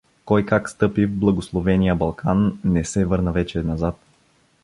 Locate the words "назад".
3.63-3.97